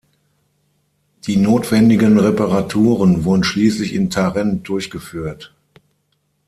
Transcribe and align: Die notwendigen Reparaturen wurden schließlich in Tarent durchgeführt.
Die 1.27 1.37
notwendigen 1.37 2.17
Reparaturen 2.17 3.23
wurden 3.23 3.43
schließlich 3.43 3.93
in 3.93 4.09
Tarent 4.09 4.67
durchgeführt. 4.67 5.53